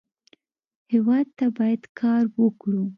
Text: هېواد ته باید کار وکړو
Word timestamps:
هېواد 0.91 1.27
ته 1.37 1.45
باید 1.57 1.81
کار 1.99 2.23
وکړو 2.41 2.83